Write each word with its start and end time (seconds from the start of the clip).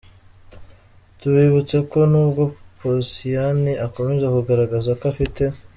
Tubibutse 1.19 1.77
ko 1.91 1.99
nubwo 2.11 2.43
Posiyani 2.79 3.73
akomeza 3.85 4.25
kugaragaza 4.35 4.91
ko 4.99 5.03
afite. 5.13 5.43